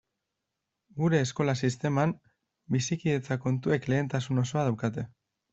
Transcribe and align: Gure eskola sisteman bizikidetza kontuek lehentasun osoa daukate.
Gure 1.01 1.19
eskola 1.25 1.55
sisteman 1.67 2.15
bizikidetza 2.77 3.39
kontuek 3.47 3.89
lehentasun 3.95 4.45
osoa 4.47 4.69
daukate. 4.71 5.07